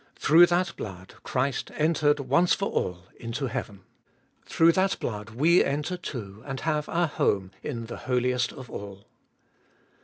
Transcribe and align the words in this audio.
Through 0.15 0.47
that 0.47 0.75
blood 0.77 1.13
Christ 1.21 1.69
entered 1.75 2.19
once 2.19 2.55
for 2.55 2.71
all 2.71 3.05
into 3.19 3.45
heaven; 3.45 3.81
through 4.47 4.71
that 4.71 4.97
blood 4.99 5.29
we 5.29 5.63
enter 5.63 5.95
too, 5.95 6.41
and 6.47 6.59
have 6.61 6.89
our 6.89 7.05
home 7.05 7.51
in 7.61 7.85
the 7.85 7.97
Holiest 7.97 8.51
of 8.51 8.67
All. 8.71 9.05